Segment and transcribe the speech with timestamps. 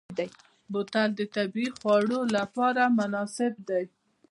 [0.71, 2.03] بوتل د طبعي خوړ
[2.37, 3.83] لپاره مناسب دی.